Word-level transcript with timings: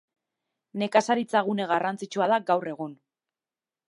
Nekazaritza 0.83 1.43
gune 1.49 1.67
garrantzitsua 1.73 2.31
da 2.33 2.39
gaur 2.47 2.71
egun. 2.73 2.97